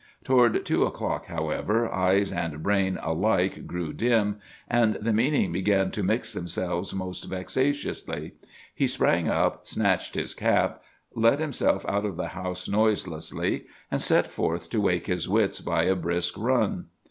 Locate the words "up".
9.27-9.67